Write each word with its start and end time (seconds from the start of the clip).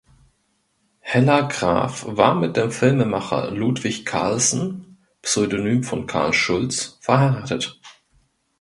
Hella 1.01 1.41
Graf 1.41 2.05
war 2.07 2.33
mit 2.33 2.57
dem 2.57 2.71
Filmemacher 2.71 3.51
Ludwig 3.51 4.03
Carlsen 4.03 4.97
(Pseudonym 5.21 5.83
von 5.83 6.07
Karl 6.07 6.33
Schulz) 6.33 6.97
verheiratet. 7.01 7.79